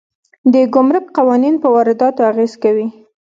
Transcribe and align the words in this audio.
د 0.53 0.55
ګمرک 0.73 1.05
قوانین 1.17 1.55
په 1.63 1.67
وارداتو 1.75 2.21
اغېز 2.31 2.53
کوي. 2.63 2.87